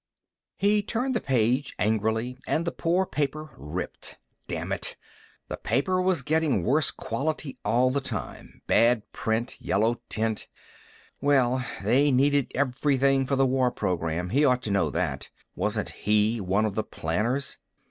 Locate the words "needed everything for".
12.11-13.35